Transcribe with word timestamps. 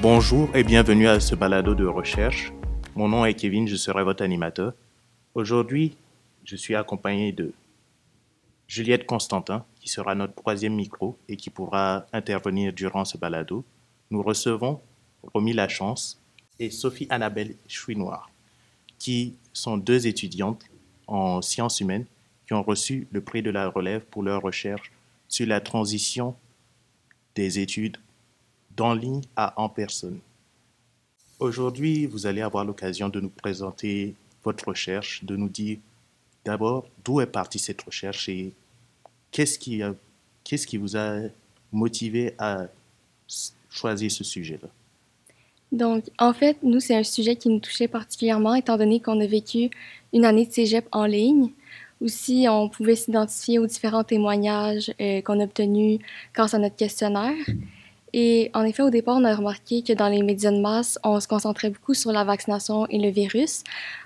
Bonjour 0.00 0.48
et 0.54 0.62
bienvenue 0.62 1.08
à 1.08 1.18
ce 1.18 1.34
balado 1.34 1.74
de 1.74 1.84
recherche. 1.84 2.52
Mon 2.94 3.08
nom 3.08 3.24
est 3.24 3.34
Kevin, 3.34 3.66
je 3.66 3.74
serai 3.74 4.04
votre 4.04 4.22
animateur. 4.22 4.72
Aujourd'hui, 5.34 5.96
je 6.44 6.54
suis 6.54 6.76
accompagné 6.76 7.32
de 7.32 7.52
Juliette 8.68 9.06
Constantin, 9.06 9.64
qui 9.80 9.88
sera 9.88 10.14
notre 10.14 10.36
troisième 10.36 10.76
micro 10.76 11.18
et 11.28 11.36
qui 11.36 11.50
pourra 11.50 12.06
intervenir 12.12 12.72
durant 12.72 13.04
ce 13.04 13.18
balado. 13.18 13.64
Nous 14.12 14.22
recevons 14.22 14.80
Romy 15.34 15.52
Lachance 15.52 16.22
et 16.60 16.70
Sophie 16.70 17.08
Annabelle 17.10 17.56
Chouinoir, 17.66 18.30
qui 19.00 19.34
sont 19.52 19.78
deux 19.78 20.06
étudiantes 20.06 20.62
en 21.08 21.42
sciences 21.42 21.80
humaines 21.80 22.06
qui 22.46 22.54
ont 22.54 22.62
reçu 22.62 23.08
le 23.10 23.20
prix 23.20 23.42
de 23.42 23.50
la 23.50 23.68
relève 23.68 24.02
pour 24.02 24.22
leur 24.22 24.42
recherche 24.42 24.92
sur 25.26 25.48
la 25.48 25.60
transition 25.60 26.36
des 27.34 27.58
études 27.58 27.96
d'en 28.78 28.94
ligne 28.94 29.22
à 29.36 29.52
en 29.60 29.68
personne. 29.68 30.20
Aujourd'hui, 31.40 32.06
vous 32.06 32.26
allez 32.26 32.40
avoir 32.40 32.64
l'occasion 32.64 33.08
de 33.08 33.20
nous 33.20 33.28
présenter 33.28 34.14
votre 34.44 34.68
recherche, 34.68 35.24
de 35.24 35.36
nous 35.36 35.48
dire 35.48 35.78
d'abord 36.44 36.86
d'où 37.04 37.20
est 37.20 37.26
partie 37.26 37.58
cette 37.58 37.82
recherche 37.82 38.28
et 38.28 38.52
qu'est-ce 39.32 39.58
qui, 39.58 40.76
vous 40.76 40.96
a 40.96 41.22
motivé 41.72 42.34
à 42.38 42.68
choisir 43.68 44.10
ce 44.10 44.22
sujet-là. 44.22 44.68
Donc, 45.72 46.04
en 46.18 46.32
fait, 46.32 46.56
nous, 46.62 46.80
c'est 46.80 46.96
un 46.96 47.02
sujet 47.02 47.34
qui 47.34 47.48
nous 47.48 47.58
touchait 47.58 47.88
particulièrement, 47.88 48.54
étant 48.54 48.78
donné 48.78 49.00
qu'on 49.00 49.20
a 49.20 49.26
vécu 49.26 49.70
une 50.12 50.24
année 50.24 50.46
de 50.46 50.52
cégep 50.52 50.86
en 50.92 51.04
ligne. 51.04 51.50
Aussi, 52.00 52.46
on 52.48 52.68
pouvait 52.68 52.94
s'identifier 52.94 53.58
aux 53.58 53.66
différents 53.66 54.04
témoignages 54.04 54.92
euh, 55.00 55.20
qu'on 55.20 55.40
a 55.40 55.44
obtenus 55.44 55.98
grâce 56.32 56.54
à 56.54 56.58
notre 56.58 56.76
questionnaire. 56.76 57.34
Et 58.12 58.50
en 58.54 58.64
effet, 58.64 58.82
au 58.82 58.90
départ, 58.90 59.16
on 59.16 59.24
a 59.24 59.34
remarqué 59.34 59.82
que 59.82 59.92
dans 59.92 60.08
les 60.08 60.22
médias 60.22 60.50
de 60.50 60.60
masse, 60.60 60.98
on 61.04 61.20
se 61.20 61.28
concentrait 61.28 61.70
beaucoup 61.70 61.94
sur 61.94 62.10
la 62.10 62.24
vaccination 62.24 62.86
et 62.86 62.98
le 62.98 63.10
virus, 63.10 63.64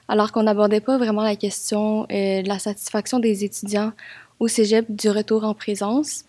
alors 0.08 0.32
qu'on 0.32 0.42
n'abordait 0.42 0.80
pas 0.80 0.98
vraiment 0.98 1.22
la 1.22 1.36
question 1.36 2.02
euh, 2.10 2.42
de 2.42 2.48
la 2.48 2.58
satisfaction 2.58 3.20
des 3.20 3.44
étudiants 3.44 3.92
au 4.40 4.48
cégep 4.48 4.90
du 4.90 5.08
retour 5.08 5.44
en 5.44 5.54
présence. 5.54 6.24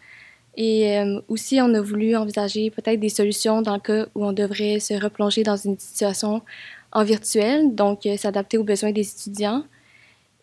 Et 0.56 1.00
euh, 1.00 1.20
aussi, 1.30 1.60
on 1.62 1.74
a 1.74 1.82
voulu 1.82 2.16
envisager 2.16 2.70
peut-être 2.70 3.00
des 3.00 3.10
solutions 3.10 3.64
dans 3.64 3.74
le 3.74 3.80
cas 3.80 4.06
où 4.14 4.24
on 4.24 4.34
devrait 4.34 4.80
se 4.80 4.94
replonger 4.94 5.42
dans 5.44 5.58
une 5.58 5.80
situation 5.80 6.44
en 6.92 7.04
virtuel, 7.04 7.74
donc 7.74 8.06
euh, 8.06 8.18
s'adapter 8.18 8.60
aux 8.60 8.64
besoins 8.64 8.92
des 8.92 9.10
étudiants. 9.10 9.64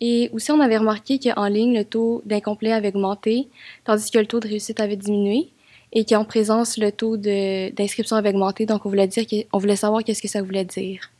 Et 0.01 0.29
aussi, 0.33 0.51
on 0.51 0.59
avait 0.59 0.77
remarqué 0.77 1.17
qu'en 1.19 1.47
ligne, 1.47 1.77
le 1.77 1.85
taux 1.85 2.23
d'incomplet 2.25 2.73
avait 2.73 2.89
augmenté, 2.89 3.47
tandis 3.85 4.11
que 4.11 4.19
le 4.19 4.25
taux 4.25 4.39
de 4.41 4.49
réussite 4.49 4.81
avait 4.81 4.97
diminué, 4.97 5.49
et 5.91 6.05
qu'en 6.05 6.25
présence, 6.25 6.77
le 6.77 6.91
taux 6.91 7.17
d'inscription 7.17 8.15
avait 8.15 8.29
augmenté. 8.29 8.65
Donc, 8.65 8.85
on 8.85 8.89
voulait, 8.89 9.07
dire 9.07 9.25
on 9.51 9.57
voulait 9.57 9.75
savoir 9.75 10.03
qu'est-ce 10.03 10.21
que 10.21 10.27
ça 10.27 10.41
voulait 10.41 10.65
dire. 10.65 11.11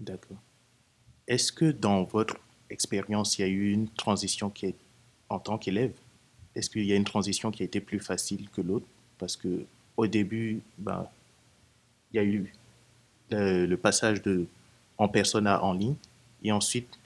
D'accord. 0.00 0.38
Est-ce 1.26 1.52
que 1.52 1.70
dans 1.70 2.04
votre 2.04 2.36
expérience, 2.70 3.38
il 3.38 3.42
y 3.42 3.44
a 3.44 3.48
eu 3.48 3.70
une 3.70 3.88
transition 3.88 4.48
qui 4.48 4.66
est, 4.66 4.74
en 5.28 5.38
tant 5.38 5.58
qu'élève 5.58 5.92
est-ce 6.58 6.70
qu'il 6.70 6.84
y 6.84 6.92
a 6.92 6.96
une 6.96 7.04
transition 7.04 7.52
qui 7.52 7.62
a 7.62 7.66
été 7.66 7.80
plus 7.80 8.00
facile 8.00 8.48
que 8.50 8.60
l'autre? 8.60 8.86
Parce 9.16 9.36
que 9.36 9.64
au 9.96 10.08
début, 10.08 10.60
ben, 10.76 11.06
il 12.12 12.16
y 12.16 12.18
a 12.18 12.24
eu 12.24 12.52
le, 13.30 13.76
passage 13.76 14.22
de 14.22 14.46
en 14.96 15.08
personne 15.08 15.46
à 15.46 15.62
en 15.62 15.72
ligne, 15.72 15.94
et 16.42 16.50
ensuite, 16.50 16.98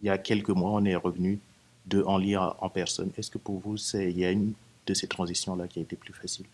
il 0.00 0.06
y 0.06 0.10
a 0.10 0.16
quelques 0.16 0.50
mois, 0.50 0.70
on 0.70 0.84
est 0.86 0.96
revenu 0.96 1.38
de 1.86 2.02
en 2.04 2.16
ligne 2.16 2.36
à 2.36 2.56
en 2.60 2.70
personne. 2.70 3.10
Est-ce 3.18 3.30
que 3.30 3.36
pour 3.36 3.58
vous, 3.58 3.76
il 3.94 4.18
y 4.18 4.24
a 4.24 4.30
une 4.30 4.54
de 4.86 4.94
ces 4.94 5.06
transitions-là 5.06 5.68
qui 5.68 5.78
a 5.78 5.82
été 5.82 5.96
plus 5.96 6.12
facile? 6.12 6.46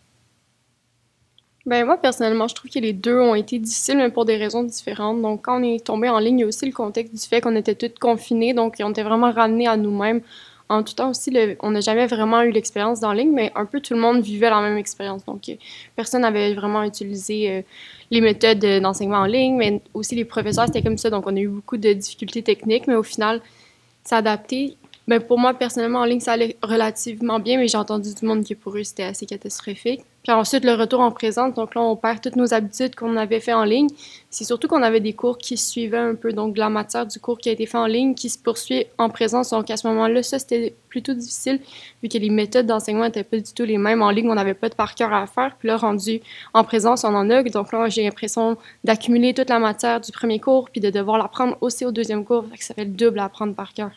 Ben 1.64 1.84
moi, 1.86 1.96
personnellement, 1.96 2.48
je 2.48 2.56
trouve 2.56 2.70
que 2.70 2.80
les 2.80 2.92
deux 2.92 3.20
ont 3.20 3.36
été 3.36 3.60
difficiles, 3.60 3.96
mais 3.96 4.10
pour 4.10 4.24
des 4.24 4.36
raisons 4.36 4.64
différentes. 4.64 5.22
Donc, 5.22 5.42
quand 5.44 5.60
on 5.60 5.62
est 5.62 5.84
tombé 5.84 6.08
en 6.08 6.18
ligne, 6.18 6.40
il 6.40 6.42
y 6.42 6.44
a 6.44 6.48
aussi 6.48 6.66
le 6.66 6.72
contexte 6.72 7.14
du 7.14 7.20
fait 7.20 7.40
qu'on 7.40 7.54
était 7.54 7.76
tous 7.76 7.94
confinés, 8.00 8.52
donc 8.52 8.76
on 8.80 8.90
était 8.90 9.04
vraiment 9.04 9.30
ramenés 9.30 9.68
à 9.68 9.76
nous-mêmes 9.76 10.22
en 10.72 10.82
tout 10.82 10.94
temps 10.94 11.10
aussi, 11.10 11.30
on 11.60 11.70
n'a 11.70 11.80
jamais 11.80 12.06
vraiment 12.06 12.42
eu 12.42 12.50
l'expérience 12.50 13.00
dans 13.00 13.12
ligne, 13.12 13.32
mais 13.32 13.52
un 13.54 13.66
peu 13.66 13.80
tout 13.80 13.94
le 13.94 14.00
monde 14.00 14.22
vivait 14.22 14.50
la 14.50 14.60
même 14.60 14.78
expérience. 14.78 15.24
Donc, 15.24 15.48
euh, 15.48 15.54
personne 15.96 16.22
n'avait 16.22 16.54
vraiment 16.54 16.82
utilisé 16.82 17.50
euh, 17.50 17.62
les 18.10 18.20
méthodes 18.20 18.64
d'enseignement 18.80 19.18
en 19.18 19.26
ligne, 19.26 19.56
mais 19.56 19.82
aussi 19.94 20.14
les 20.14 20.24
professeurs, 20.24 20.66
c'était 20.66 20.82
comme 20.82 20.98
ça. 20.98 21.10
Donc, 21.10 21.26
on 21.26 21.36
a 21.36 21.40
eu 21.40 21.48
beaucoup 21.48 21.76
de 21.76 21.92
difficultés 21.92 22.42
techniques, 22.42 22.86
mais 22.86 22.94
au 22.94 23.02
final, 23.02 23.40
s'adapter. 24.04 24.76
Mais 25.08 25.18
ben, 25.18 25.26
pour 25.26 25.38
moi, 25.38 25.52
personnellement, 25.54 26.00
en 26.00 26.04
ligne, 26.04 26.20
ça 26.20 26.32
allait 26.32 26.56
relativement 26.62 27.40
bien, 27.40 27.58
mais 27.58 27.66
j'ai 27.66 27.78
entendu 27.78 28.14
du 28.14 28.24
monde 28.24 28.44
qui, 28.44 28.54
pour 28.54 28.76
eux, 28.76 28.84
c'était 28.84 29.02
assez 29.02 29.26
catastrophique. 29.26 30.02
Puis 30.22 30.30
ensuite, 30.30 30.64
le 30.64 30.74
retour 30.74 31.00
en 31.00 31.10
présence. 31.10 31.54
Donc 31.54 31.74
là, 31.74 31.80
on 31.80 31.96
perd 31.96 32.20
toutes 32.20 32.36
nos 32.36 32.54
habitudes 32.54 32.94
qu'on 32.94 33.16
avait 33.16 33.40
fait 33.40 33.52
en 33.52 33.64
ligne. 33.64 33.88
C'est 34.30 34.44
surtout 34.44 34.68
qu'on 34.68 34.82
avait 34.82 35.00
des 35.00 35.14
cours 35.14 35.36
qui 35.36 35.56
suivaient 35.56 35.98
un 35.98 36.14
peu, 36.14 36.32
donc 36.32 36.56
la 36.56 36.68
matière 36.68 37.06
du 37.06 37.18
cours 37.18 37.38
qui 37.38 37.48
a 37.48 37.52
été 37.52 37.66
fait 37.66 37.78
en 37.78 37.86
ligne, 37.86 38.14
qui 38.14 38.30
se 38.30 38.38
poursuit 38.38 38.86
en 38.98 39.08
présence. 39.08 39.50
Donc 39.50 39.68
à 39.70 39.76
ce 39.76 39.86
moment-là, 39.88 40.22
ça, 40.22 40.38
c'était 40.38 40.74
plutôt 40.88 41.14
difficile, 41.14 41.58
vu 42.02 42.08
que 42.08 42.18
les 42.18 42.30
méthodes 42.30 42.66
d'enseignement 42.66 43.04
n'étaient 43.04 43.24
pas 43.24 43.38
du 43.38 43.52
tout 43.52 43.64
les 43.64 43.78
mêmes. 43.78 44.00
En 44.00 44.10
ligne, 44.10 44.30
on 44.30 44.34
n'avait 44.34 44.54
pas 44.54 44.68
de 44.68 44.74
par 44.74 44.94
cœur 44.94 45.12
à 45.12 45.26
faire. 45.26 45.56
Puis 45.58 45.66
là, 45.66 45.76
rendu 45.76 46.20
en 46.54 46.62
présence, 46.62 47.02
on 47.02 47.14
en 47.14 47.28
a. 47.28 47.42
Donc 47.42 47.72
là, 47.72 47.88
j'ai 47.88 48.04
l'impression 48.04 48.56
d'accumuler 48.84 49.34
toute 49.34 49.50
la 49.50 49.58
matière 49.58 50.00
du 50.00 50.12
premier 50.12 50.38
cours, 50.38 50.70
puis 50.70 50.80
de 50.80 50.90
devoir 50.90 51.18
l'apprendre 51.18 51.56
aussi 51.60 51.84
au 51.84 51.90
deuxième 51.90 52.24
cours. 52.24 52.44
Que 52.48 52.64
ça 52.64 52.74
fait 52.74 52.84
le 52.84 52.92
double 52.92 53.18
à 53.18 53.24
apprendre 53.24 53.56
par 53.56 53.72
cœur. 53.72 53.90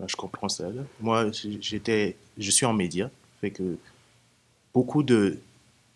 Ben, 0.00 0.06
je 0.08 0.16
comprends 0.16 0.48
ça. 0.48 0.64
Moi, 0.98 1.30
j'étais, 1.60 2.16
je 2.38 2.50
suis 2.50 2.64
en 2.64 2.72
média, 2.72 3.10
fait 3.42 3.50
que 3.50 3.76
beaucoup 4.72 5.02
de 5.02 5.38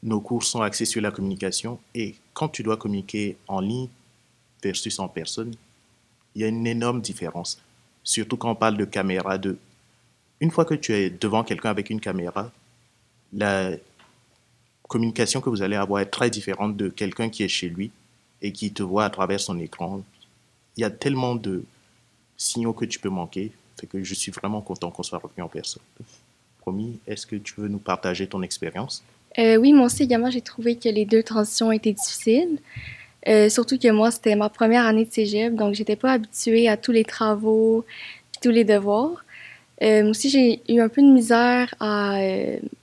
nos 0.02 0.20
cours 0.20 0.44
sont 0.44 0.60
axés 0.60 0.84
sur 0.84 1.00
la 1.00 1.10
communication 1.10 1.80
et 1.94 2.14
quand 2.34 2.50
tu 2.50 2.62
dois 2.62 2.76
communiquer 2.76 3.38
en 3.48 3.60
ligne 3.60 3.88
versus 4.62 4.98
en 4.98 5.08
personne, 5.08 5.54
il 6.34 6.42
y 6.42 6.44
a 6.44 6.48
une 6.48 6.66
énorme 6.66 7.00
différence. 7.00 7.62
Surtout 8.02 8.36
quand 8.36 8.50
on 8.50 8.54
parle 8.54 8.76
de 8.76 8.84
caméra. 8.84 9.38
De... 9.38 9.56
Une 10.40 10.50
fois 10.50 10.66
que 10.66 10.74
tu 10.74 10.92
es 10.92 11.08
devant 11.08 11.42
quelqu'un 11.42 11.70
avec 11.70 11.88
une 11.88 12.00
caméra, 12.00 12.52
la 13.32 13.70
communication 14.86 15.40
que 15.40 15.48
vous 15.48 15.62
allez 15.62 15.76
avoir 15.76 16.02
est 16.02 16.10
très 16.10 16.28
différente 16.28 16.76
de 16.76 16.90
quelqu'un 16.90 17.30
qui 17.30 17.42
est 17.42 17.48
chez 17.48 17.70
lui 17.70 17.90
et 18.42 18.52
qui 18.52 18.70
te 18.70 18.82
voit 18.82 19.06
à 19.06 19.10
travers 19.10 19.40
son 19.40 19.58
écran. 19.58 20.02
Il 20.76 20.82
y 20.82 20.84
a 20.84 20.90
tellement 20.90 21.36
de 21.36 21.64
signaux 22.36 22.74
que 22.74 22.84
tu 22.84 22.98
peux 22.98 23.08
manquer, 23.08 23.50
fait 23.78 23.86
que 23.86 24.02
je 24.02 24.14
suis 24.14 24.32
vraiment 24.32 24.60
content 24.60 24.90
qu'on 24.90 25.02
soit 25.02 25.18
revenu 25.18 25.42
en 25.42 25.48
personne 25.48 25.82
est-ce 27.06 27.26
que 27.26 27.36
tu 27.36 27.54
veux 27.58 27.68
nous 27.68 27.78
partager 27.78 28.26
ton 28.26 28.42
expérience? 28.42 29.02
Euh, 29.38 29.56
oui, 29.56 29.72
moi 29.72 29.86
aussi 29.86 30.04
également, 30.04 30.30
j'ai 30.30 30.40
trouvé 30.40 30.76
que 30.76 30.88
les 30.88 31.04
deux 31.04 31.22
transitions 31.22 31.72
étaient 31.72 31.92
difficiles. 31.92 32.58
Euh, 33.28 33.48
surtout 33.48 33.78
que 33.78 33.90
moi, 33.90 34.10
c'était 34.10 34.36
ma 34.36 34.48
première 34.48 34.84
année 34.86 35.04
de 35.04 35.12
cégep, 35.12 35.54
donc 35.54 35.74
j'étais 35.74 35.96
pas 35.96 36.12
habituée 36.12 36.68
à 36.68 36.76
tous 36.76 36.92
les 36.92 37.04
travaux, 37.04 37.84
tous 38.42 38.50
les 38.50 38.64
devoirs. 38.64 39.24
Euh, 39.82 40.08
aussi, 40.10 40.30
j'ai 40.30 40.60
eu 40.72 40.80
un 40.80 40.88
peu 40.88 41.02
de 41.02 41.08
misère 41.08 41.74
à 41.80 42.18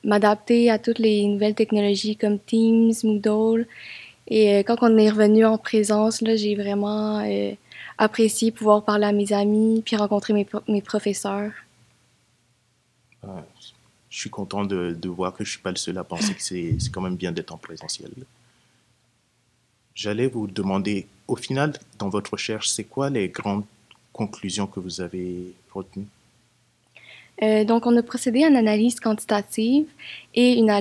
m'adapter 0.03 0.69
à 0.69 0.77
toutes 0.77 0.99
les 0.99 1.25
nouvelles 1.25 1.55
technologies 1.55 2.17
comme 2.17 2.37
Teams, 2.39 2.91
Moodle. 3.03 3.65
Et 4.27 4.59
quand 4.59 4.77
on 4.81 4.97
est 4.97 5.09
revenu 5.09 5.45
en 5.45 5.57
présence, 5.57 6.21
là, 6.21 6.35
j'ai 6.35 6.55
vraiment 6.55 7.23
apprécié 8.01 8.51
pouvoir 8.51 8.83
parler 8.83 9.05
à 9.05 9.11
mes 9.11 9.31
amis 9.31 9.83
puis 9.85 9.95
rencontrer 9.95 10.33
mes, 10.33 10.47
mes 10.67 10.81
professeurs. 10.81 11.51
Ah, 13.21 13.45
je 14.09 14.19
suis 14.19 14.29
content 14.31 14.65
de, 14.65 14.97
de, 14.99 15.07
voir 15.07 15.33
que 15.33 15.43
je 15.43 15.49
ne 15.49 15.51
suis 15.51 15.61
pas 15.61 15.69
le 15.69 15.75
seul 15.75 15.99
à 15.99 16.03
penser 16.03 16.33
que 16.33 16.41
c'est 16.41 16.75
quand 16.91 17.01
même 17.01 17.15
bien 17.15 17.31
d'être 17.31 17.53
en 17.53 17.57
présentiel. 17.57 18.11
J'allais 19.93 20.27
vous 20.27 20.47
demander, 20.47 21.07
au 21.27 21.35
final, 21.35 21.73
dans 21.99 22.09
votre 22.09 22.31
recherche, 22.31 22.69
c'est 22.69 22.85
quoi 22.85 23.11
les 23.11 23.29
grandes 23.29 23.65
conclusions 24.11 24.65
que 24.65 24.79
vous 24.79 24.99
avez 24.99 25.53
retenues? 25.71 26.07
Euh, 27.43 27.63
donc, 27.65 27.85
on 27.85 27.95
a 27.95 28.01
procédé 28.01 28.43
à 28.43 28.47
une 28.47 28.55
analyse 28.55 28.99
quantitative 28.99 29.85
et 30.33 30.53
une, 30.53 30.71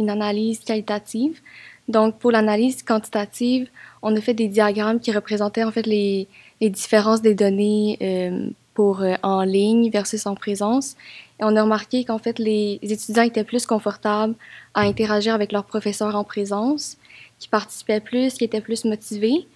une 0.00 0.10
analyse 0.10 0.60
qualitative. 0.60 1.40
Donc, 1.88 2.18
pour 2.18 2.30
l'analyse 2.30 2.82
quantitative, 2.82 3.68
on 4.00 4.16
a 4.16 4.20
fait 4.22 4.34
des 4.34 4.48
diagrammes 4.48 5.00
qui 5.00 5.12
représentaient 5.12 5.64
en 5.64 5.72
fait 5.72 5.86
les, 5.86 6.26
les 6.60 6.70
différences 6.70 7.22
des 7.22 7.34
données 7.34 7.98
euh, 8.02 8.50
pour 8.74 9.02
euh, 9.02 9.14
en 9.22 9.42
ligne 9.42 9.90
versus 9.90 10.26
en 10.26 10.34
présence. 10.34 10.96
Et 11.40 11.44
on 11.44 11.56
a 11.56 11.62
remarqué 11.62 12.04
qu'en 12.04 12.18
fait, 12.18 12.38
les 12.38 12.78
étudiants 12.82 13.22
étaient 13.22 13.44
plus 13.44 13.66
confortables 13.66 14.34
à 14.74 14.82
interagir 14.82 15.34
avec 15.34 15.52
leurs 15.52 15.64
professeurs 15.64 16.14
en 16.14 16.24
présence, 16.24 16.98
qui 17.38 17.48
participaient 17.48 18.00
plus, 18.00 18.34
qui 18.34 18.44
étaient 18.44 18.60
plus 18.60 18.84
motivés, 18.84 19.46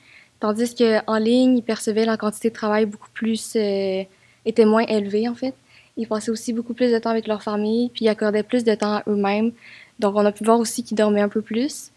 tandis 0.40 0.74
qu'en 0.74 1.18
ligne, 1.18 1.58
ils 1.58 1.62
percevaient 1.62 2.06
la 2.06 2.16
quantité 2.16 2.48
de 2.48 2.54
travail 2.54 2.86
beaucoup 2.86 3.10
plus, 3.12 3.54
euh, 3.56 4.02
était 4.46 4.64
moins 4.64 4.86
élevée 4.86 5.28
en 5.28 5.34
fait. 5.34 5.54
Ils 5.96 6.08
passaient 6.08 6.30
aussi 6.30 6.52
beaucoup 6.52 6.74
plus 6.74 6.90
de 6.90 6.98
temps 6.98 7.10
avec 7.10 7.28
leur 7.28 7.42
famille, 7.42 7.90
puis 7.90 8.06
ils 8.06 8.08
accordaient 8.08 8.42
plus 8.42 8.64
de 8.64 8.74
temps 8.74 8.94
à 8.94 9.02
eux-mêmes. 9.06 9.52
Donc, 10.00 10.16
on 10.16 10.24
a 10.26 10.32
pu 10.32 10.42
voir 10.42 10.58
aussi 10.58 10.82
qu'ils 10.82 10.96
dormaient 10.96 11.20
un 11.20 11.28
peu 11.28 11.40
plus. 11.40 11.92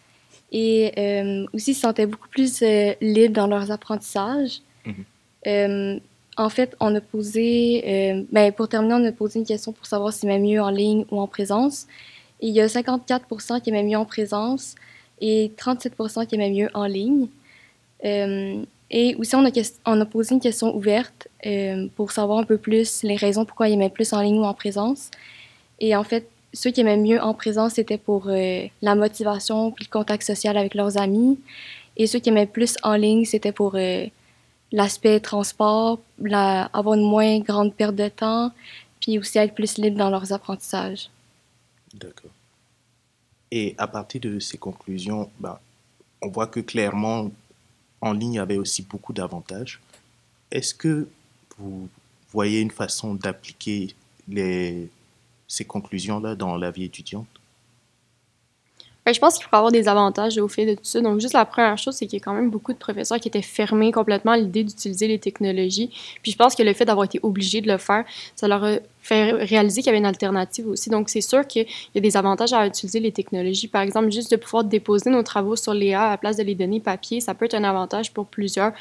Et 0.51 0.91
euh, 0.97 1.45
aussi, 1.51 1.71
ils 1.71 1.73
se 1.73 1.81
sentaient 1.81 2.05
beaucoup 2.05 2.27
plus 2.29 2.61
libres 3.01 3.33
dans 3.33 3.47
leurs 3.47 3.71
apprentissages. 3.71 4.61
Mm-hmm. 5.45 5.99
En 6.37 6.49
fait, 6.49 6.75
on 6.79 6.93
a 6.93 7.01
posé, 7.01 7.83
euh, 7.87 8.23
ben, 8.31 8.51
pour 8.51 8.69
terminer, 8.69 8.93
on 8.93 9.03
a 9.03 9.11
posé 9.11 9.39
une 9.39 9.45
question 9.45 9.71
pour 9.71 9.87
savoir 9.87 10.13
s'il 10.13 10.29
aimait 10.29 10.39
mieux 10.39 10.61
en 10.61 10.69
ligne 10.69 11.03
ou 11.09 11.19
en 11.19 11.27
présence. 11.27 11.87
il 12.39 12.53
y 12.53 12.61
a 12.61 12.67
54% 12.67 13.61
qui 13.61 13.71
aimaient 13.71 13.83
mieux 13.83 13.97
en 13.97 14.05
présence, 14.05 14.75
et 15.19 15.51
37% 15.57 16.27
qui 16.27 16.35
aimaient 16.35 16.51
mieux 16.51 16.69
en 16.75 16.85
ligne. 16.85 17.27
Euh, 18.05 18.61
et 18.91 19.15
aussi, 19.15 19.35
on 19.35 20.01
a, 20.01 20.05
posé 20.05 20.35
une 20.35 20.39
question 20.39 20.75
ouverte 20.75 21.27
euh, 21.45 21.87
pour 21.95 22.11
savoir 22.11 22.37
un 22.37 22.43
peu 22.43 22.57
plus 22.57 23.01
les 23.01 23.15
raisons 23.15 23.43
pourquoi 23.43 23.67
ils 23.67 23.73
aimaient 23.73 23.89
plus 23.89 24.13
en 24.13 24.21
ligne 24.21 24.37
ou 24.37 24.43
en 24.43 24.53
présence. 24.53 25.09
Et 25.79 25.95
en 25.95 26.03
fait, 26.03 26.29
ceux 26.53 26.69
qui 26.69 26.81
aimaient 26.81 26.97
mieux 26.97 27.19
en 27.19 27.33
présence, 27.33 27.73
c'était 27.73 27.97
pour 27.97 28.27
euh, 28.27 28.67
la 28.83 28.93
motivation 28.95 29.71
puis 29.71 29.85
le 29.85 29.91
contact 29.91 30.23
social 30.23 30.55
avec 30.55 30.75
leurs 30.75 30.97
amis. 30.97 31.39
Et 31.97 32.05
ceux 32.05 32.19
qui 32.19 32.29
aimaient 32.29 32.45
plus 32.45 32.77
en 32.83 32.95
ligne, 32.95 33.25
c'était 33.25 33.51
pour 33.51 33.73
euh, 33.75 34.05
l'aspect 34.71 35.19
transport, 35.19 35.99
avoir 36.73 36.95
une 36.95 37.07
moins 37.07 37.39
grande 37.39 37.73
perte 37.73 37.95
de 37.95 38.09
temps, 38.09 38.51
puis 38.99 39.17
aussi 39.17 39.37
être 39.37 39.55
plus 39.55 39.77
libre 39.77 39.97
dans 39.97 40.09
leurs 40.09 40.33
apprentissages. 40.33 41.09
D'accord. 41.93 42.31
Et 43.49 43.75
à 43.77 43.87
partir 43.87 44.21
de 44.21 44.39
ces 44.39 44.57
conclusions, 44.57 45.29
ben, 45.39 45.57
on 46.21 46.29
voit 46.29 46.47
que 46.47 46.59
clairement, 46.59 47.31
en 48.01 48.11
ligne 48.11 48.39
avait 48.39 48.57
aussi 48.57 48.81
beaucoup 48.81 49.13
d'avantages. 49.13 49.79
Est-ce 50.51 50.73
que 50.73 51.07
vous 51.57 51.87
voyez 52.31 52.59
une 52.59 52.71
façon 52.71 53.13
d'appliquer 53.13 53.95
ces 55.47 55.65
conclusions-là 55.65 56.35
dans 56.35 56.57
la 56.57 56.71
vie 56.71 56.83
étudiante? 56.83 57.27
Je 59.13 59.19
pense 59.19 59.35
qu'il 59.35 59.43
faut 59.43 59.55
avoir 59.55 59.71
des 59.71 59.87
avantages 59.87 60.37
au 60.37 60.47
fait 60.47 60.65
de 60.65 60.73
tout 60.73 60.83
ça. 60.83 61.01
Donc, 61.01 61.19
juste 61.19 61.33
la 61.33 61.45
première 61.45 61.77
chose, 61.77 61.95
c'est 61.95 62.05
qu'il 62.05 62.19
y 62.19 62.21
a 62.21 62.23
quand 62.23 62.33
même 62.33 62.49
beaucoup 62.49 62.73
de 62.73 62.77
professeurs 62.77 63.19
qui 63.19 63.27
étaient 63.27 63.41
fermés 63.41 63.91
complètement 63.91 64.33
à 64.33 64.37
l'idée 64.37 64.63
d'utiliser 64.63 65.07
les 65.07 65.19
technologies. 65.19 65.89
Puis, 66.21 66.31
je 66.31 66.37
pense 66.37 66.55
que 66.55 66.63
le 66.63 66.73
fait 66.73 66.85
d'avoir 66.85 67.05
été 67.05 67.19
obligé 67.23 67.61
de 67.61 67.71
le 67.71 67.77
faire, 67.77 68.03
ça 68.35 68.47
leur 68.47 68.63
a 68.63 68.75
fait 69.01 69.31
réaliser 69.31 69.81
qu'il 69.81 69.87
y 69.87 69.89
avait 69.89 69.99
une 69.99 70.05
alternative 70.05 70.67
aussi. 70.67 70.89
Donc, 70.89 71.09
c'est 71.09 71.21
sûr 71.21 71.47
qu'il 71.47 71.65
y 71.95 71.97
a 71.97 72.01
des 72.01 72.17
avantages 72.17 72.53
à 72.53 72.67
utiliser 72.67 72.99
les 72.99 73.11
technologies. 73.11 73.67
Par 73.67 73.81
exemple, 73.81 74.11
juste 74.11 74.31
de 74.31 74.35
pouvoir 74.35 74.63
déposer 74.63 75.09
nos 75.09 75.23
travaux 75.23 75.55
sur 75.55 75.73
l'EA 75.73 76.01
à 76.01 76.09
la 76.09 76.17
place 76.17 76.37
de 76.37 76.43
les 76.43 76.55
donner 76.55 76.79
papier, 76.79 77.21
ça 77.21 77.33
peut 77.33 77.45
être 77.45 77.55
un 77.55 77.63
avantage 77.63 78.13
pour 78.13 78.25
plusieurs. 78.25 78.73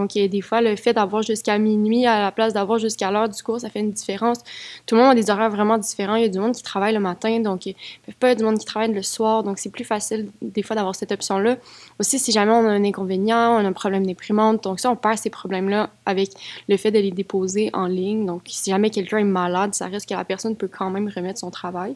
Donc, 0.00 0.12
des 0.14 0.40
fois, 0.40 0.62
le 0.62 0.76
fait 0.76 0.94
d'avoir 0.94 1.22
jusqu'à 1.22 1.58
minuit 1.58 2.06
à 2.06 2.22
la 2.22 2.32
place 2.32 2.54
d'avoir 2.54 2.78
jusqu'à 2.78 3.10
l'heure 3.10 3.28
du 3.28 3.42
cours, 3.42 3.60
ça 3.60 3.68
fait 3.68 3.80
une 3.80 3.90
différence. 3.90 4.38
Tout 4.86 4.94
le 4.94 5.02
monde 5.02 5.10
a 5.10 5.14
des 5.14 5.28
horaires 5.28 5.50
vraiment 5.50 5.76
différents. 5.76 6.14
Il 6.14 6.22
y 6.22 6.24
a 6.24 6.28
du 6.28 6.38
monde 6.38 6.54
qui 6.54 6.62
travaille 6.62 6.94
le 6.94 7.00
matin, 7.00 7.38
donc 7.40 7.66
il 7.66 7.70
ne 7.70 8.06
peut 8.06 8.18
pas 8.18 8.28
y 8.28 8.30
avoir 8.30 8.38
du 8.38 8.44
monde 8.44 8.58
qui 8.58 8.64
travaille 8.64 8.92
le 8.94 9.02
soir. 9.02 9.42
Donc, 9.42 9.58
c'est 9.58 9.68
plus 9.68 9.84
facile 9.84 10.30
des 10.40 10.62
fois 10.62 10.74
d'avoir 10.74 10.94
cette 10.94 11.12
option-là. 11.12 11.58
Aussi, 11.98 12.18
si 12.18 12.32
jamais 12.32 12.52
on 12.52 12.64
a 12.64 12.70
un 12.70 12.82
inconvénient, 12.82 13.56
on 13.56 13.58
a 13.58 13.68
un 13.68 13.72
problème 13.74 14.06
d'imprimante, 14.06 14.64
donc 14.64 14.80
ça, 14.80 14.90
on 14.90 14.96
perd 14.96 15.18
ces 15.18 15.28
problèmes-là 15.28 15.90
avec 16.06 16.30
le 16.66 16.78
fait 16.78 16.90
de 16.90 16.98
les 16.98 17.10
déposer 17.10 17.68
en 17.74 17.86
ligne. 17.86 18.24
Donc, 18.24 18.42
si 18.46 18.70
jamais 18.70 18.88
quelqu'un 18.88 19.18
est 19.18 19.24
malade, 19.24 19.74
ça 19.74 19.84
risque 19.84 20.08
que 20.08 20.14
la 20.14 20.24
personne 20.24 20.56
peut 20.56 20.68
quand 20.68 20.88
même 20.88 21.10
remettre 21.14 21.40
son 21.40 21.50
travail 21.50 21.94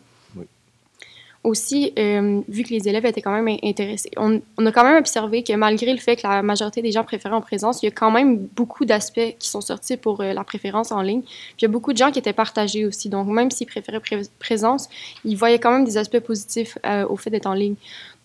aussi, 1.44 1.92
euh, 1.98 2.40
vu 2.48 2.64
que 2.64 2.70
les 2.70 2.88
élèves 2.88 3.04
étaient 3.04 3.20
quand 3.20 3.30
même 3.38 3.56
intéressés, 3.62 4.10
on, 4.16 4.40
a 4.64 4.72
quand 4.72 4.82
même 4.82 4.96
observé 4.96 5.42
que 5.42 5.52
malgré 5.52 5.92
le 5.92 5.98
fait 5.98 6.16
que 6.16 6.26
la 6.26 6.42
majorité 6.42 6.80
des 6.80 6.90
gens 6.90 7.04
préféraient 7.04 7.34
en 7.34 7.42
présence, 7.42 7.82
il 7.82 7.86
y 7.86 7.88
a 7.88 7.92
quand 7.92 8.10
même 8.10 8.38
beaucoup 8.38 8.86
d'aspects 8.86 9.36
qui 9.38 9.48
sont 9.48 9.60
sortis 9.60 9.98
pour 9.98 10.22
euh, 10.22 10.32
la 10.32 10.42
préférence 10.42 10.90
en 10.90 11.02
ligne. 11.02 11.22
Il 11.58 11.62
y 11.62 11.64
a 11.66 11.68
beaucoup 11.68 11.92
de 11.92 11.98
gens 11.98 12.10
qui 12.10 12.18
étaient 12.18 12.32
partagés 12.32 12.86
aussi. 12.86 13.10
Donc, 13.10 13.28
même 13.28 13.50
s'ils 13.50 13.66
préféraient 13.66 14.00
présence, 14.38 14.88
ils 15.24 15.36
voyaient 15.36 15.58
quand 15.58 15.70
même 15.70 15.84
des 15.84 15.98
aspects 15.98 16.20
positifs 16.20 16.78
euh, 16.86 17.06
au 17.08 17.16
fait 17.16 17.30
d'être 17.30 17.46
en 17.46 17.54
ligne. 17.54 17.74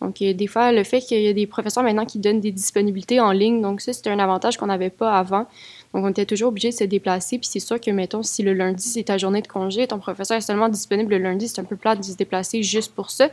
Donc, 0.01 0.19
des 0.19 0.47
fois, 0.47 0.71
le 0.71 0.85
fait 0.85 1.01
qu'il 1.01 1.21
y 1.21 1.27
a 1.27 1.33
des 1.33 1.45
professeurs 1.45 1.83
maintenant 1.83 2.05
qui 2.05 2.19
donnent 2.19 2.39
des 2.39 2.51
disponibilités 2.51 3.19
en 3.19 3.31
ligne, 3.31 3.61
donc 3.61 3.81
ça, 3.81 3.91
c'est 3.91 4.07
un 4.07 4.19
avantage 4.19 4.55
qu'on 4.55 4.67
n'avait 4.67 4.89
pas 4.89 5.17
avant. 5.17 5.45
Donc, 5.93 6.05
on 6.05 6.09
était 6.09 6.25
toujours 6.25 6.49
obligé 6.49 6.69
de 6.69 6.75
se 6.75 6.83
déplacer. 6.83 7.39
Puis 7.39 7.47
c'est 7.47 7.59
sûr 7.59 7.81
que, 7.81 7.89
mettons, 7.89 8.21
si 8.21 8.43
le 8.43 8.53
lundi, 8.53 8.87
c'est 8.87 9.03
ta 9.03 9.17
journée 9.17 9.41
de 9.41 9.47
congé, 9.47 9.87
ton 9.87 9.97
professeur 9.99 10.37
est 10.37 10.41
seulement 10.41 10.69
disponible 10.69 11.11
le 11.11 11.17
lundi, 11.17 11.47
c'est 11.47 11.59
un 11.59 11.63
peu 11.63 11.75
plat 11.75 11.95
de 11.95 12.03
se 12.03 12.15
déplacer 12.15 12.61
juste 12.61 12.93
pour 12.93 13.09
ça. 13.09 13.29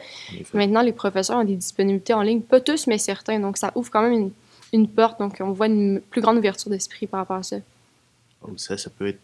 Maintenant, 0.55 0.81
les 0.81 0.93
professeurs 0.93 1.39
ont 1.39 1.45
des 1.45 1.57
disponibilités 1.57 2.15
en 2.15 2.23
ligne, 2.23 2.41
pas 2.41 2.61
tous, 2.61 2.87
mais 2.87 2.99
certains. 2.99 3.39
Donc, 3.41 3.59
ça 3.59 3.73
ouvre 3.75 3.91
quand 3.91 4.03
même 4.03 4.13
une, 4.13 4.31
une 4.73 4.89
porte. 4.89 5.19
Donc, 5.19 5.37
on 5.41 5.53
voit 5.53 5.67
une 5.67 6.01
plus 6.01 6.23
grande 6.23 6.39
ouverture 6.39 6.71
d'esprit 6.71 7.07
par 7.07 7.21
rapport 7.21 7.37
à 7.37 7.43
ça. 7.43 7.57
Oh, 8.43 8.53
ça, 8.57 8.79
ça 8.79 8.89
peut 8.89 9.09
être 9.09 9.21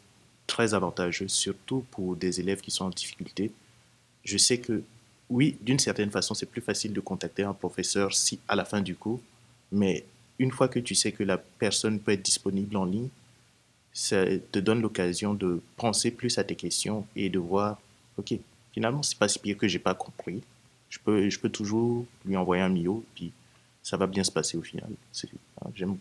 très 0.46 0.74
avantageux, 0.74 1.28
surtout 1.28 1.84
pour 1.90 2.16
des 2.16 2.40
élèves 2.40 2.60
qui 2.60 2.70
sont 2.70 2.84
en 2.84 2.90
difficulté. 2.90 3.50
Je 4.24 4.36
sais 4.36 4.58
que, 4.58 4.82
oui, 5.30 5.56
d'une 5.62 5.78
certaine 5.78 6.10
façon, 6.10 6.34
c'est 6.34 6.46
plus 6.46 6.60
facile 6.60 6.92
de 6.92 7.00
contacter 7.00 7.44
un 7.44 7.54
professeur 7.54 8.12
si 8.12 8.38
à 8.46 8.56
la 8.56 8.66
fin 8.66 8.82
du 8.82 8.94
cours, 8.94 9.20
mais 9.70 10.04
une 10.38 10.50
fois 10.50 10.68
que 10.68 10.78
tu 10.78 10.94
sais 10.94 11.12
que 11.12 11.22
la 11.22 11.38
personne 11.38 11.98
peut 11.98 12.12
être 12.12 12.22
disponible 12.22 12.76
en 12.76 12.84
ligne, 12.84 13.08
ça 13.92 14.24
te 14.50 14.58
donne 14.58 14.80
l'occasion 14.80 15.34
de 15.34 15.60
penser 15.76 16.10
plus 16.10 16.38
à 16.38 16.44
tes 16.44 16.56
questions 16.56 17.06
et 17.14 17.28
de 17.28 17.38
voir, 17.38 17.78
ok, 18.16 18.34
finalement, 18.72 19.02
c'est 19.02 19.18
pas 19.18 19.28
si 19.28 19.38
pire 19.38 19.56
que 19.58 19.68
j'ai 19.68 19.78
pas 19.78 19.94
compris. 19.94 20.42
Je 20.88 20.98
peux, 20.98 21.28
je 21.28 21.38
peux 21.38 21.48
toujours 21.48 22.06
lui 22.24 22.36
envoyer 22.36 22.62
un 22.62 22.68
mio, 22.68 23.04
puis 23.14 23.32
ça 23.82 23.96
va 23.96 24.06
bien 24.06 24.24
se 24.24 24.30
passer 24.30 24.56
au 24.56 24.62
final. 24.62 24.90
Hein, 24.90 25.70
j'aime, 25.74 25.96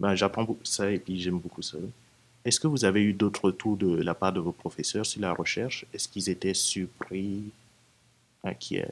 ben, 0.00 0.14
j'apprends 0.14 0.56
ça 0.64 0.90
et 0.90 0.98
puis 0.98 1.20
j'aime 1.20 1.38
beaucoup 1.38 1.62
ça. 1.62 1.78
Est-ce 2.44 2.60
que 2.60 2.66
vous 2.66 2.84
avez 2.84 3.02
eu 3.02 3.12
d'autres 3.12 3.46
retours 3.46 3.76
de 3.76 3.96
la 4.02 4.14
part 4.14 4.32
de 4.32 4.40
vos 4.40 4.52
professeurs 4.52 5.04
sur 5.04 5.20
la 5.20 5.32
recherche? 5.32 5.84
Est-ce 5.92 6.08
qu'ils 6.08 6.28
étaient 6.30 6.54
surpris, 6.54 7.50
inquiets 8.44 8.88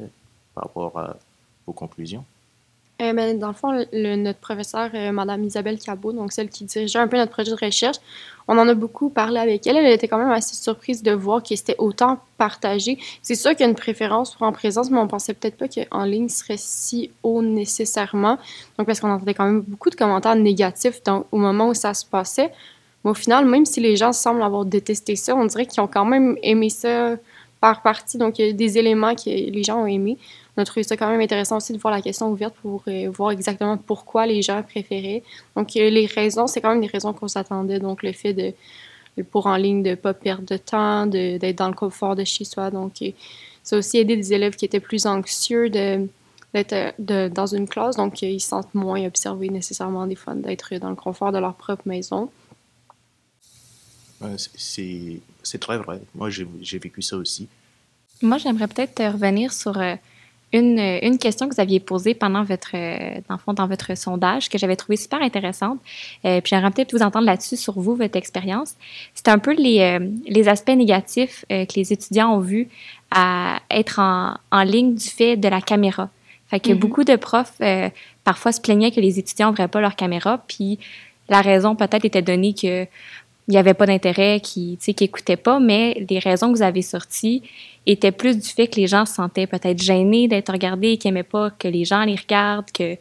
par 0.54 0.64
rapport 0.64 0.98
à 0.98 1.16
vos 1.66 1.72
conclusions? 1.72 2.24
Euh, 3.02 3.12
ben, 3.12 3.38
dans 3.38 3.48
le 3.48 3.52
fond, 3.52 3.72
notre 3.92 4.38
professeur, 4.38 4.88
Mme 4.92 5.08
euh, 5.08 5.12
Madame 5.12 5.44
Isabelle 5.44 5.78
Cabot, 5.78 6.12
donc 6.12 6.32
celle 6.32 6.48
qui 6.48 6.64
dirigeait 6.64 6.98
un 6.98 7.08
peu 7.08 7.18
notre 7.18 7.32
projet 7.32 7.50
de 7.50 7.56
recherche, 7.62 7.96
on 8.48 8.56
en 8.56 8.66
a 8.68 8.74
beaucoup 8.74 9.10
parlé 9.10 9.38
avec 9.38 9.66
elle. 9.66 9.76
Elle 9.76 9.92
était 9.92 10.08
quand 10.08 10.16
même 10.16 10.30
assez 10.30 10.54
surprise 10.54 11.02
de 11.02 11.12
voir 11.12 11.42
que 11.42 11.54
c'était 11.54 11.74
autant 11.78 12.20
partagé. 12.38 12.98
C'est 13.20 13.34
sûr 13.34 13.50
qu'il 13.50 13.60
y 13.60 13.64
a 13.64 13.68
une 13.68 13.74
préférence 13.74 14.34
pour 14.34 14.46
en 14.46 14.52
présence, 14.52 14.90
mais 14.90 14.98
on 14.98 15.08
pensait 15.08 15.34
peut-être 15.34 15.58
pas 15.58 15.68
qu'en 15.68 16.04
ligne 16.04 16.30
serait 16.30 16.56
si 16.56 17.10
haut 17.22 17.42
nécessairement. 17.42 18.38
Donc, 18.78 18.86
parce 18.86 19.00
qu'on 19.00 19.10
entendait 19.10 19.34
quand 19.34 19.44
même 19.44 19.60
beaucoup 19.60 19.90
de 19.90 19.96
commentaires 19.96 20.36
négatifs 20.36 21.02
au 21.32 21.36
moment 21.36 21.68
où 21.68 21.74
ça 21.74 21.92
se 21.92 22.06
passait. 22.06 22.50
Mais 23.04 23.10
au 23.10 23.14
final, 23.14 23.44
même 23.44 23.66
si 23.66 23.80
les 23.80 23.96
gens 23.96 24.12
semblent 24.14 24.42
avoir 24.42 24.64
détesté 24.64 25.16
ça, 25.16 25.36
on 25.36 25.44
dirait 25.44 25.66
qu'ils 25.66 25.82
ont 25.82 25.86
quand 25.86 26.06
même 26.06 26.38
aimé 26.42 26.70
ça 26.70 27.16
par 27.66 27.82
partie. 27.82 28.18
Donc, 28.18 28.36
des 28.36 28.78
éléments 28.78 29.14
que 29.14 29.28
les 29.28 29.64
gens 29.64 29.82
ont 29.82 29.86
aimés 29.86 30.18
on 30.56 30.62
a 30.62 30.64
trouvé 30.64 30.84
ça 30.84 30.96
quand 30.96 31.08
même 31.08 31.20
intéressant 31.20 31.58
aussi 31.58 31.72
de 31.72 31.78
voir 31.78 31.92
la 31.92 32.00
question 32.00 32.30
ouverte 32.30 32.54
pour 32.62 32.82
euh, 32.88 33.10
voir 33.10 33.30
exactement 33.30 33.76
pourquoi 33.76 34.26
les 34.26 34.40
gens 34.40 34.62
préféraient. 34.62 35.22
Donc, 35.54 35.76
euh, 35.76 35.90
les 35.90 36.06
raisons, 36.06 36.46
c'est 36.46 36.60
quand 36.62 36.70
même 36.70 36.80
des 36.80 36.86
raisons 36.86 37.12
qu'on 37.12 37.28
s'attendait. 37.28 37.78
Donc, 37.78 38.02
le 38.02 38.12
fait 38.12 38.32
de, 38.32 38.54
pour 39.30 39.46
en 39.46 39.56
ligne, 39.56 39.82
de 39.82 39.90
ne 39.90 39.94
pas 39.96 40.14
perdre 40.14 40.44
de 40.44 40.56
temps, 40.56 41.06
d'être 41.06 41.56
dans 41.56 41.68
le 41.68 41.74
confort 41.74 42.16
de 42.16 42.24
chez 42.24 42.44
soi. 42.44 42.70
Donc, 42.70 43.02
euh, 43.02 43.10
ça 43.62 43.76
a 43.76 43.78
aussi 43.80 43.98
aidé 43.98 44.16
des 44.16 44.32
élèves 44.32 44.56
qui 44.56 44.64
étaient 44.64 44.80
plus 44.80 45.06
anxieux 45.06 45.70
de 45.70 46.06
d'être 46.54 47.34
dans 47.34 47.46
une 47.46 47.68
classe, 47.68 47.96
donc 47.96 48.22
ils 48.22 48.40
se 48.40 48.48
sentent 48.48 48.72
moins 48.72 49.04
observés 49.04 49.50
nécessairement 49.50 50.06
des 50.06 50.14
fois 50.14 50.32
d'être 50.32 50.74
dans 50.76 50.88
le 50.88 50.96
confort 50.96 51.30
de 51.30 51.38
leur 51.38 51.52
propre 51.52 51.82
maison. 51.84 52.30
C'est 54.36 55.58
très 55.60 55.78
vrai. 55.78 56.00
Moi, 56.14 56.30
j'ai 56.30 56.78
vécu 56.78 57.02
ça 57.02 57.16
aussi. 57.16 57.48
Moi, 58.22 58.38
j'aimerais 58.38 58.68
peut-être 58.68 59.02
revenir 59.12 59.52
sur 59.52 59.78
une, 60.52 60.78
une, 60.78 61.18
question 61.18 61.48
que 61.48 61.54
vous 61.54 61.60
aviez 61.60 61.80
posée 61.80 62.14
pendant 62.14 62.42
votre, 62.44 62.72
dans, 63.28 63.38
fond, 63.38 63.52
dans 63.52 63.66
votre 63.66 63.96
sondage 63.96 64.48
que 64.48 64.58
j'avais 64.58 64.76
trouvé 64.76 64.96
super 64.96 65.20
intéressante. 65.20 65.78
Euh, 66.24 66.40
puis 66.40 66.50
j'aimerais 66.50 66.70
peut-être 66.70 66.92
vous 66.92 67.02
entendre 67.02 67.26
là-dessus 67.26 67.56
sur 67.56 67.78
vous, 67.78 67.94
votre 67.94 68.16
expérience. 68.16 68.74
C'est 69.14 69.28
un 69.28 69.38
peu 69.38 69.54
les, 69.54 69.80
euh, 69.80 70.08
les 70.26 70.48
aspects 70.48 70.70
négatifs 70.70 71.44
euh, 71.50 71.66
que 71.66 71.74
les 71.74 71.92
étudiants 71.92 72.34
ont 72.34 72.40
vus 72.40 72.68
à 73.10 73.60
être 73.70 73.98
en, 73.98 74.36
en, 74.50 74.62
ligne 74.62 74.94
du 74.94 75.08
fait 75.08 75.36
de 75.36 75.48
la 75.48 75.60
caméra. 75.60 76.10
Fait 76.48 76.60
que 76.60 76.70
mm-hmm. 76.70 76.78
beaucoup 76.78 77.04
de 77.04 77.16
profs 77.16 77.60
parfois 78.22 78.52
se 78.52 78.60
plaignaient 78.60 78.92
que 78.92 79.00
les 79.00 79.18
étudiants 79.18 79.48
n'ouvraient 79.48 79.68
pas 79.68 79.80
leur 79.80 79.96
caméra, 79.96 80.42
puis 80.46 80.78
la 81.28 81.40
raison 81.40 81.74
peut-être 81.74 82.04
était 82.04 82.22
donnée 82.22 82.54
que 82.54 82.86
il 83.48 83.52
n'y 83.52 83.58
avait 83.58 83.74
pas 83.74 83.86
d'intérêt, 83.86 84.40
qui 84.40 84.76
qui 84.78 85.36
pas, 85.36 85.60
mais 85.60 86.04
les 86.08 86.18
raisons 86.18 86.52
que 86.52 86.56
vous 86.58 86.62
avez 86.62 86.82
sorties 86.82 87.42
étaient 87.86 88.12
plus 88.12 88.36
du 88.36 88.48
fait 88.48 88.66
que 88.66 88.76
les 88.76 88.86
gens 88.88 89.06
se 89.06 89.14
sentaient 89.14 89.46
peut-être 89.46 89.80
gênés 89.80 90.26
d'être 90.26 90.52
regardés, 90.52 90.96
qu'ils 90.96 91.10
n'aimaient 91.10 91.22
pas 91.22 91.50
que 91.50 91.68
les 91.68 91.84
gens 91.84 92.04
les 92.04 92.16
regardent, 92.16 92.66
euh, 92.80 92.94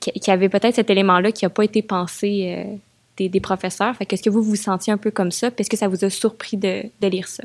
qu'il 0.00 0.26
y 0.26 0.30
avait 0.30 0.48
peut-être 0.48 0.74
cet 0.74 0.90
élément-là 0.90 1.30
qui 1.30 1.44
n'a 1.44 1.50
pas 1.50 1.64
été 1.64 1.82
pensé 1.82 2.54
euh, 2.56 2.76
des, 3.28 3.40
professeurs. 3.40 3.94
Fait 3.94 4.06
qu'est-ce 4.06 4.22
que 4.22 4.30
vous 4.30 4.42
vous 4.42 4.56
sentiez 4.56 4.92
un 4.92 4.98
peu 4.98 5.12
comme 5.12 5.30
ça? 5.30 5.50
Est-ce 5.56 5.70
que 5.70 5.76
ça 5.76 5.86
vous 5.86 6.04
a 6.04 6.10
surpris 6.10 6.56
de, 6.56 6.82
de 7.00 7.06
lire 7.06 7.28
ça? 7.28 7.44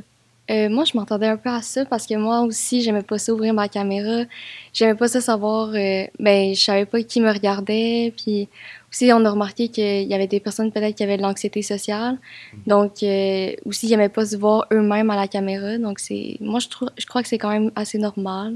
Euh, 0.51 0.69
moi, 0.69 0.83
je 0.85 0.95
m'entendais 0.95 1.27
un 1.27 1.37
peu 1.37 1.49
à 1.49 1.61
ça 1.61 1.85
parce 1.85 2.05
que 2.05 2.15
moi 2.15 2.41
aussi, 2.41 2.81
j'aimais 2.81 3.01
pas 3.01 3.17
ça 3.17 3.33
ouvrir 3.33 3.53
ma 3.53 3.67
caméra. 3.67 4.25
J'aimais 4.73 4.95
pas 4.95 5.07
ça 5.07 5.19
savoir. 5.19 5.69
Euh, 5.69 6.05
ben, 6.19 6.53
je 6.53 6.61
savais 6.61 6.85
pas 6.85 7.01
qui 7.01 7.19
me 7.19 7.31
regardait. 7.31 8.13
Puis 8.15 8.47
aussi, 8.95 9.11
on 9.11 9.25
a 9.25 9.29
remarqué 9.29 9.67
qu'il 9.67 10.07
y 10.07 10.13
avait 10.13 10.27
des 10.27 10.39
personnes 10.39 10.71
peut-être 10.71 10.95
qui 10.95 11.03
avaient 11.03 11.17
de 11.17 11.21
l'anxiété 11.21 11.61
sociale. 11.61 12.17
Donc, 12.65 13.03
euh, 13.03 13.53
aussi, 13.65 13.87
ils 13.87 13.91
n'aimaient 13.91 14.09
pas 14.09 14.25
se 14.25 14.37
voir 14.37 14.67
eux-mêmes 14.71 15.09
à 15.09 15.17
la 15.17 15.27
caméra. 15.27 15.77
Donc, 15.77 15.99
c'est, 15.99 16.37
moi, 16.39 16.59
je, 16.59 16.69
trouve, 16.69 16.89
je 16.97 17.05
crois 17.05 17.21
que 17.21 17.27
c'est 17.27 17.37
quand 17.37 17.49
même 17.49 17.71
assez 17.75 17.97
normal. 17.97 18.55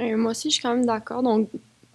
moi 0.00 0.32
aussi, 0.32 0.50
je 0.50 0.54
suis 0.54 0.62
quand 0.62 0.74
même 0.74 0.86
d'accord. 0.86 1.22
Donc, 1.22 1.48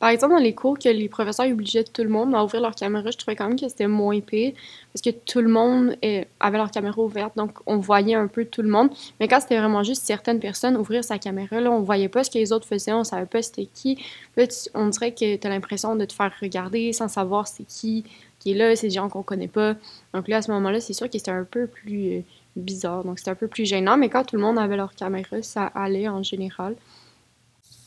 par 0.03 0.09
exemple, 0.09 0.33
dans 0.33 0.41
les 0.41 0.53
cours 0.53 0.77
que 0.77 0.89
les 0.89 1.07
professeurs 1.07 1.45
obligeaient 1.45 1.85
tout 1.85 2.03
le 2.03 2.09
monde 2.09 2.35
à 2.35 2.43
ouvrir 2.43 2.61
leur 2.61 2.75
caméra, 2.75 3.09
je 3.09 3.17
trouvais 3.17 3.37
quand 3.37 3.47
même 3.47 3.57
que 3.57 3.69
c'était 3.69 3.87
moins 3.87 4.19
pire 4.19 4.51
parce 4.91 5.01
que 5.01 5.11
tout 5.11 5.39
le 5.39 5.47
monde 5.47 5.95
avait 6.41 6.57
leur 6.57 6.71
caméra 6.71 6.99
ouverte, 6.99 7.37
donc 7.37 7.51
on 7.65 7.77
voyait 7.77 8.15
un 8.15 8.27
peu 8.27 8.43
tout 8.43 8.61
le 8.61 8.67
monde. 8.67 8.89
Mais 9.21 9.29
quand 9.29 9.39
c'était 9.39 9.57
vraiment 9.57 9.81
juste 9.81 10.03
certaines 10.03 10.41
personnes 10.41 10.75
ouvrir 10.75 11.05
sa 11.05 11.19
caméra, 11.19 11.61
là, 11.61 11.71
on 11.71 11.79
voyait 11.79 12.09
pas 12.09 12.25
ce 12.25 12.29
que 12.29 12.37
les 12.37 12.51
autres 12.51 12.67
faisaient, 12.67 12.91
on 12.91 13.05
savait 13.05 13.27
pas 13.27 13.41
c'était 13.41 13.69
qui. 13.73 13.97
Là, 14.35 14.43
on 14.73 14.87
dirait 14.87 15.13
que 15.13 15.37
tu 15.37 15.47
as 15.47 15.49
l'impression 15.49 15.95
de 15.95 16.03
te 16.03 16.11
faire 16.11 16.33
regarder 16.41 16.91
sans 16.91 17.07
savoir 17.07 17.47
c'est 17.47 17.63
qui 17.63 18.03
qui 18.39 18.51
est 18.51 18.55
là, 18.55 18.75
c'est 18.75 18.87
des 18.87 18.95
gens 18.95 19.07
qu'on 19.07 19.23
connaît 19.23 19.47
pas. 19.47 19.75
Donc 20.13 20.27
là, 20.27 20.35
à 20.35 20.41
ce 20.41 20.51
moment-là, 20.51 20.81
c'est 20.81 20.91
sûr 20.91 21.09
que 21.09 21.17
c'était 21.17 21.31
un 21.31 21.45
peu 21.45 21.65
plus 21.65 22.17
euh, 22.17 22.21
bizarre, 22.57 23.05
donc 23.05 23.19
c'était 23.19 23.31
un 23.31 23.35
peu 23.35 23.47
plus 23.47 23.63
gênant, 23.63 23.95
mais 23.95 24.09
quand 24.09 24.25
tout 24.25 24.35
le 24.35 24.41
monde 24.41 24.59
avait 24.59 24.75
leur 24.75 24.95
caméra, 24.95 25.41
ça 25.43 25.67
allait 25.67 26.09
en 26.09 26.23
général. 26.23 26.75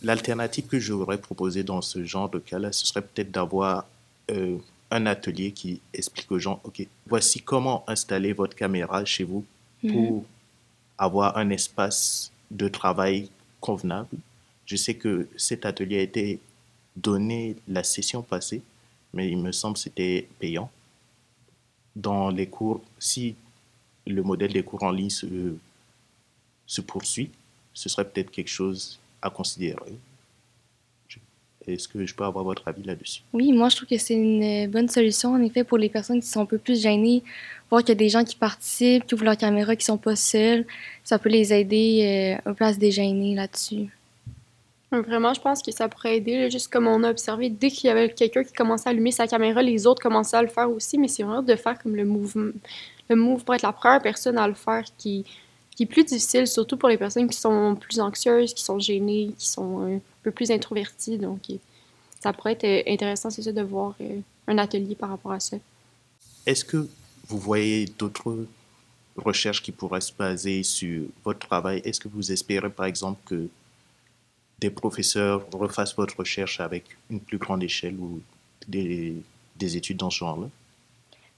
L'alternative 0.07 0.69
que 0.69 0.79
j'aurais 0.79 1.21
proposée 1.21 1.65
dans 1.65 1.83
ce 1.83 2.05
genre 2.05 2.29
de 2.29 2.39
cas-là, 2.39 2.71
ce 2.71 2.87
serait 2.87 3.03
peut-être 3.03 3.33
d'avoir 3.33 3.87
euh, 4.31 4.57
un 4.93 5.05
atelier 5.05 5.51
qui 5.51 5.81
explique 5.93 6.31
aux 6.31 6.39
gens, 6.39 6.61
OK, 6.63 6.87
voici 7.09 7.41
comment 7.41 7.83
installer 7.89 8.33
votre 8.33 8.55
caméra 8.55 9.05
chez 9.05 9.25
vous 9.25 9.45
pour 9.81 10.13
mhm. 10.13 10.23
avoir 10.97 11.37
un 11.37 11.51
espace 11.51 12.31
de 12.53 12.69
travail 12.69 13.31
convenable. 13.61 14.17
Je 14.65 14.77
sais 14.77 14.95
que 14.95 15.27
cet 15.37 15.67
atelier 15.67 15.99
a 15.99 16.03
été 16.03 16.39
donné 16.95 17.57
la 17.67 17.83
session 17.83 18.23
passée, 18.23 18.63
mais 19.13 19.29
il 19.29 19.39
me 19.39 19.51
semble 19.51 19.75
que 19.75 19.81
c'était 19.81 20.29
payant. 20.39 20.71
Dans 21.97 22.31
les 22.31 22.47
cours, 22.47 22.81
si 23.01 23.35
le 24.07 24.23
modèle 24.23 24.53
des 24.53 24.63
cours 24.63 24.85
en 24.85 24.93
ligne 24.93 25.11
se, 25.11 25.57
se 26.65 26.81
poursuit, 26.81 27.33
ce 27.75 27.89
serait 27.89 28.09
peut-être 28.09 28.31
quelque 28.31 28.51
chose 28.51 29.01
à 29.23 29.31
considérer. 29.31 29.99
Est-ce 31.67 31.89
que 31.89 32.07
je 32.07 32.15
peux 32.15 32.25
avoir 32.25 32.45
votre 32.45 32.69
avis 32.69 32.85
là-dessus? 32.85 33.23
Oui, 33.33 33.53
moi, 33.53 33.69
je 33.69 33.77
trouve 33.77 33.89
que 33.89 33.99
c'est 33.99 34.15
une 34.15 34.71
bonne 34.71 34.89
solution, 34.89 35.33
en 35.33 35.43
effet, 35.43 35.65
pour 35.65 35.79
les 35.79 35.89
personnes 35.89 36.21
qui 36.21 36.29
sont 36.29 36.41
un 36.41 36.47
peu 36.47 36.59
plus 36.59 36.81
gênées. 36.81 37.25
Voir 37.71 37.83
qu'il 37.83 37.89
y 37.89 37.93
a 37.93 37.97
des 37.97 38.09
gens 38.09 38.23
qui 38.23 38.37
participent, 38.37 39.05
qui 39.05 39.15
ouvrent 39.15 39.25
leur 39.25 39.37
caméra, 39.37 39.75
qui 39.75 39.85
sont 39.85 39.99
pas 39.99 40.15
seuls, 40.15 40.65
ça 41.03 41.19
peut 41.19 41.29
les 41.29 41.53
aider 41.53 42.39
euh, 42.47 42.51
un 42.51 42.55
peu 42.55 42.65
à 42.65 42.73
se 42.73 42.79
dégainer 42.79 43.35
là-dessus. 43.35 43.89
Vraiment, 44.93 45.35
je 45.35 45.41
pense 45.41 45.63
que 45.63 45.73
ça 45.73 45.89
pourrait 45.89 46.19
aider, 46.19 46.49
juste 46.49 46.69
comme 46.69 46.87
on 46.87 47.03
a 47.03 47.11
observé, 47.11 47.51
dès 47.51 47.71
qu'il 47.71 47.89
y 47.89 47.91
avait 47.91 48.09
quelqu'un 48.09 48.45
qui 48.45 48.53
commençait 48.53 48.89
à 48.89 48.91
allumer 48.91 49.11
sa 49.11 49.27
caméra, 49.27 49.61
les 49.61 49.87
autres 49.87 50.01
commençaient 50.01 50.37
à 50.37 50.43
le 50.43 50.49
faire 50.49 50.71
aussi, 50.71 50.97
mais 50.97 51.09
c'est 51.09 51.25
vraiment 51.25 51.43
de 51.43 51.57
faire 51.57 51.77
comme 51.83 51.97
le 51.97 52.05
mouvement, 52.05 52.53
le 53.11 53.17
move 53.17 53.45
pour 53.45 53.57
être 53.57 53.63
la 53.63 53.73
première 53.73 54.01
personne 54.01 54.39
à 54.39 54.47
le 54.47 54.55
faire 54.55 54.85
qui, 54.97 55.25
qui 55.77 55.83
est 55.83 55.87
plus 55.87 56.05
difficile, 56.05 56.47
surtout 56.47 56.79
pour 56.79 56.89
les 56.89 56.97
personnes 56.97 57.29
qui 57.29 57.37
sont 57.37 57.77
plus 57.77 58.01
anxieuses, 58.01 58.55
qui 58.55 58.65
sont 58.65 58.79
gênées, 58.79 59.33
qui 59.39 59.47
sont 59.47 59.97
un 59.97 60.01
peu 60.23 60.31
plus 60.31 60.51
introverties. 60.51 61.19
Donc, 61.19 61.43
ça 62.19 62.33
pourrait 62.33 62.57
être 62.59 62.89
intéressant, 62.89 63.29
c'est 63.29 63.43
ça, 63.43 63.53
de 63.53 63.63
voir 63.63 63.95
euh, 64.01 64.21
un 64.49 64.57
atelier 64.57 64.95
par 64.95 65.11
rapport 65.11 65.33
à 65.33 65.41
ça. 65.41 65.59
Est-ce 66.47 66.65
que 66.65 66.89
vous 67.29 67.39
voyez 67.39 67.85
d'autres 67.99 68.47
recherches 69.17 69.63
qui 69.63 69.71
pourraient 69.71 70.01
se 70.01 70.13
baser 70.15 70.63
sur 70.63 71.05
votre 71.25 71.47
travail? 71.47 71.83
Est-ce 71.85 72.01
que 72.01 72.09
vous 72.09 72.33
espérez, 72.33 72.71
par 72.71 72.87
exemple, 72.87 73.21
que 73.27 73.49
des 74.59 74.71
professeurs 74.71 75.47
refassent 75.53 75.95
votre 75.95 76.19
recherche 76.19 76.59
avec 76.61 76.85
une 77.11 77.21
plus 77.21 77.37
grande 77.37 77.63
échelle 77.63 77.97
ou 77.97 78.23
des, 78.67 79.15
des 79.57 79.77
études 79.77 79.99
dans 79.99 80.09
ce 80.09 80.21
genre-là? 80.21 80.49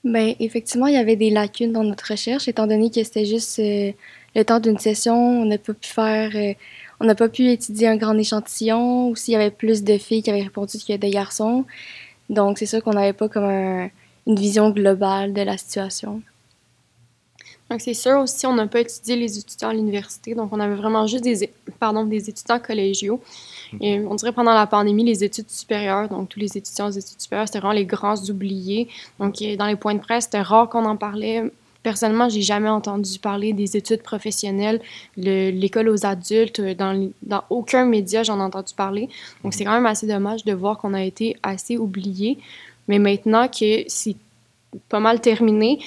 Bien, 0.04 0.34
effectivement, 0.38 0.86
il 0.86 0.94
y 0.94 0.96
avait 0.96 1.16
des 1.16 1.30
lacunes 1.30 1.72
dans 1.72 1.82
notre 1.82 2.12
recherche, 2.12 2.48
étant 2.48 2.66
donné 2.66 2.90
que 2.90 3.02
c'était 3.02 3.24
juste 3.24 3.58
euh, 3.58 3.92
le 4.36 4.44
temps 4.44 4.60
d'une 4.60 4.78
session, 4.78 5.42
on 5.42 5.44
n'a 5.44 5.58
pas 5.58 5.74
pu 5.74 5.88
faire, 5.88 6.30
euh, 6.34 6.54
on 7.00 7.04
n'a 7.04 7.14
pas 7.14 7.28
pu 7.28 7.50
étudier 7.50 7.88
un 7.88 7.96
grand 7.96 8.16
échantillon, 8.16 9.08
ou 9.08 9.16
s'il 9.16 9.32
y 9.32 9.36
avait 9.36 9.50
plus 9.50 9.82
de 9.82 9.98
filles 9.98 10.22
qui 10.22 10.30
avaient 10.30 10.42
répondu 10.42 10.78
que 10.78 10.96
de 10.96 11.08
garçons. 11.08 11.64
Donc, 12.30 12.58
c'est 12.58 12.66
sûr 12.66 12.82
qu'on 12.82 12.92
n'avait 12.92 13.12
pas 13.12 13.28
comme 13.28 13.90
une 14.26 14.36
vision 14.36 14.70
globale 14.70 15.32
de 15.32 15.42
la 15.42 15.58
situation. 15.58 16.22
Donc, 17.70 17.80
c'est 17.80 17.94
sûr 17.94 18.18
aussi, 18.20 18.46
on 18.46 18.54
n'a 18.54 18.66
pas 18.66 18.80
étudié 18.80 19.16
les 19.16 19.38
étudiants 19.38 19.70
à 19.70 19.74
l'université, 19.74 20.34
donc 20.34 20.52
on 20.52 20.60
avait 20.60 20.76
vraiment 20.76 21.06
juste 21.06 21.24
des, 21.24 21.50
pardon, 21.80 22.04
des 22.04 22.30
étudiants 22.30 22.60
collégiaux. 22.60 23.20
On 23.80 24.14
dirait 24.14 24.32
pendant 24.32 24.54
la 24.54 24.66
pandémie, 24.66 25.04
les 25.04 25.25
études 25.25 25.50
supérieures, 25.50 26.08
donc 26.08 26.28
tous 26.28 26.40
les 26.40 26.56
étudiants 26.56 26.88
aux 26.88 26.92
études 26.92 27.20
supérieures, 27.20 27.48
c'était 27.48 27.58
vraiment 27.58 27.75
les 27.75 27.84
grands 27.84 28.16
oubliés. 28.28 28.88
Donc, 29.18 29.37
dans 29.58 29.66
les 29.66 29.76
points 29.76 29.94
de 29.94 30.00
presse, 30.00 30.25
c'était 30.25 30.42
rare 30.42 30.68
qu'on 30.68 30.84
en 30.84 30.96
parlait. 30.96 31.44
Personnellement, 31.82 32.28
j'ai 32.28 32.42
jamais 32.42 32.68
entendu 32.68 33.18
parler 33.18 33.52
des 33.52 33.76
études 33.76 34.02
professionnelles, 34.02 34.80
l'école 35.16 35.88
aux 35.88 36.04
adultes, 36.04 36.60
dans, 36.60 37.10
dans 37.22 37.44
aucun 37.50 37.84
média, 37.84 38.22
j'en 38.22 38.38
ai 38.38 38.42
entendu 38.42 38.75
parler. 38.75 39.08
Donc, 39.44 39.54
c'est 39.54 39.64
quand 39.64 39.72
même 39.72 39.87
assez 39.87 40.06
dommage 40.06 40.44
de 40.44 40.52
voir 40.52 40.78
qu'on 40.78 40.92
a 40.92 41.02
été 41.02 41.37
assez 41.42 41.78
oubliés. 41.78 42.38
Mais 42.88 42.98
maintenant 42.98 43.48
que 43.48 43.84
c'est 43.87 44.16
pas 44.88 45.00
mal 45.00 45.20
terminé, 45.20 45.78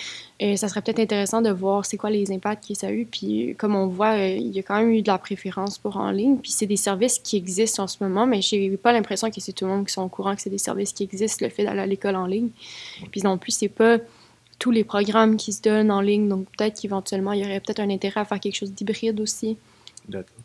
euh, 0.41 0.55
ça 0.55 0.67
serait 0.67 0.81
peut-être 0.81 0.99
intéressant 0.99 1.41
de 1.41 1.51
voir 1.51 1.85
c'est 1.85 1.97
quoi 1.97 2.09
les 2.09 2.31
impacts 2.31 2.67
que 2.67 2.73
ça 2.73 2.87
a 2.87 2.91
eu. 2.91 3.05
Puis, 3.05 3.55
comme 3.57 3.75
on 3.75 3.87
voit, 3.87 4.13
euh, 4.13 4.27
il 4.27 4.51
y 4.51 4.59
a 4.59 4.63
quand 4.63 4.75
même 4.75 4.89
eu 4.89 5.01
de 5.01 5.07
la 5.07 5.19
préférence 5.19 5.77
pour 5.77 5.97
en 5.97 6.09
ligne. 6.09 6.37
Puis, 6.37 6.51
c'est 6.51 6.65
des 6.65 6.77
services 6.77 7.19
qui 7.19 7.37
existent 7.37 7.83
en 7.83 7.87
ce 7.87 7.97
moment, 8.01 8.25
mais 8.25 8.41
j'ai 8.41 8.75
pas 8.77 8.91
l'impression 8.91 9.29
que 9.29 9.39
c'est 9.39 9.53
tout 9.53 9.65
le 9.65 9.71
monde 9.71 9.85
qui 9.85 9.93
sont 9.93 10.01
au 10.01 10.09
courant 10.09 10.35
que 10.35 10.41
c'est 10.41 10.49
des 10.49 10.57
services 10.57 10.93
qui 10.93 11.03
existent, 11.03 11.45
le 11.45 11.51
fait 11.51 11.63
d'aller 11.63 11.81
à 11.81 11.85
l'école 11.85 12.15
en 12.15 12.25
ligne. 12.25 12.49
Puis, 13.11 13.21
non 13.21 13.37
plus, 13.37 13.51
c'est 13.51 13.69
pas 13.69 13.97
tous 14.57 14.71
les 14.71 14.83
programmes 14.83 15.37
qui 15.37 15.53
se 15.53 15.61
donnent 15.61 15.91
en 15.91 16.01
ligne. 16.01 16.27
Donc, 16.27 16.47
peut-être 16.57 16.81
qu'éventuellement, 16.81 17.33
il 17.33 17.41
y 17.41 17.45
aurait 17.45 17.59
peut-être 17.59 17.79
un 17.79 17.89
intérêt 17.89 18.21
à 18.21 18.25
faire 18.25 18.39
quelque 18.39 18.55
chose 18.55 18.71
d'hybride 18.71 19.19
aussi. 19.19 19.57
D'accord. 20.09 20.35